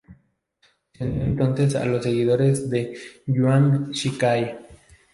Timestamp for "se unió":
0.95-1.25